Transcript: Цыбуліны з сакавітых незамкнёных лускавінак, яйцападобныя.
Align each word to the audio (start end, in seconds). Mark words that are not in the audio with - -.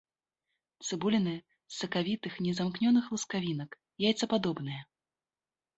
Цыбуліны 0.87 1.35
з 1.43 1.73
сакавітых 1.81 2.33
незамкнёных 2.49 3.03
лускавінак, 3.17 3.71
яйцападобныя. 4.11 4.81